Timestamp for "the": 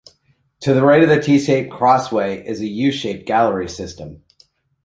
0.73-0.81, 1.09-1.21